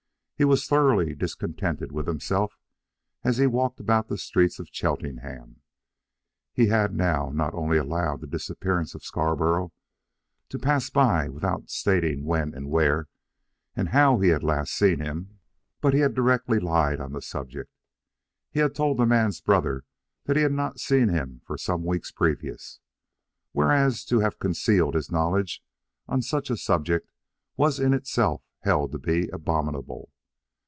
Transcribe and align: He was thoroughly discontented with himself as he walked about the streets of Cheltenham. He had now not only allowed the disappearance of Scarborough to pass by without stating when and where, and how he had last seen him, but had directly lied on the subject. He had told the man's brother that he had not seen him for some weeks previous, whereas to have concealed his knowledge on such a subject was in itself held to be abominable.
He 0.35 0.45
was 0.45 0.65
thoroughly 0.65 1.13
discontented 1.13 1.91
with 1.91 2.07
himself 2.07 2.57
as 3.23 3.37
he 3.37 3.45
walked 3.45 3.79
about 3.79 4.07
the 4.07 4.17
streets 4.17 4.57
of 4.57 4.69
Cheltenham. 4.71 5.61
He 6.51 6.65
had 6.65 6.95
now 6.95 7.29
not 7.29 7.53
only 7.53 7.77
allowed 7.77 8.21
the 8.21 8.25
disappearance 8.25 8.95
of 8.95 9.03
Scarborough 9.03 9.71
to 10.49 10.57
pass 10.57 10.89
by 10.89 11.29
without 11.29 11.69
stating 11.69 12.25
when 12.25 12.55
and 12.55 12.71
where, 12.71 13.07
and 13.75 13.89
how 13.89 14.19
he 14.19 14.29
had 14.29 14.41
last 14.43 14.73
seen 14.73 14.99
him, 14.99 15.37
but 15.79 15.93
had 15.93 16.15
directly 16.15 16.59
lied 16.59 16.99
on 16.99 17.11
the 17.13 17.21
subject. 17.21 17.69
He 18.49 18.61
had 18.61 18.73
told 18.73 18.97
the 18.97 19.05
man's 19.05 19.41
brother 19.41 19.83
that 20.23 20.35
he 20.37 20.41
had 20.41 20.53
not 20.53 20.79
seen 20.79 21.09
him 21.09 21.41
for 21.45 21.55
some 21.55 21.83
weeks 21.83 22.09
previous, 22.11 22.79
whereas 23.51 24.03
to 24.05 24.21
have 24.21 24.39
concealed 24.39 24.95
his 24.95 25.11
knowledge 25.11 25.61
on 26.07 26.23
such 26.23 26.49
a 26.49 26.57
subject 26.57 27.11
was 27.57 27.79
in 27.79 27.93
itself 27.93 28.41
held 28.61 28.91
to 28.93 28.97
be 28.97 29.27
abominable. 29.29 30.09